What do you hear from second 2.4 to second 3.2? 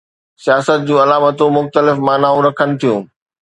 رکن ٿيون.